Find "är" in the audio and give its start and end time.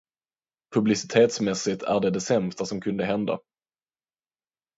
1.83-1.99